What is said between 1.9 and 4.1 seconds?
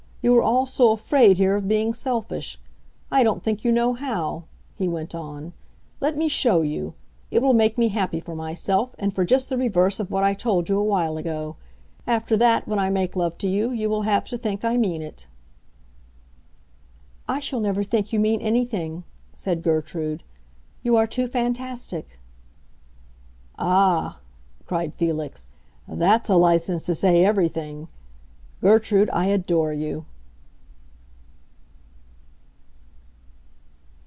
selfish. I don't think you know